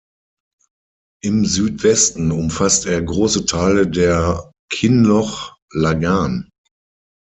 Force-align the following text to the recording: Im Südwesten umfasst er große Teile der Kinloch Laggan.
Im 1.21 1.45
Südwesten 1.45 2.31
umfasst 2.31 2.87
er 2.87 3.03
große 3.03 3.45
Teile 3.45 3.87
der 3.87 4.51
Kinloch 4.71 5.57
Laggan. 5.71 6.49